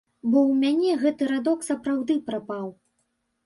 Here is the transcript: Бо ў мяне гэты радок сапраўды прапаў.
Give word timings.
Бо 0.29 0.37
ў 0.43 0.53
мяне 0.63 0.95
гэты 1.03 1.29
радок 1.33 1.59
сапраўды 1.69 2.19
прапаў. 2.33 2.69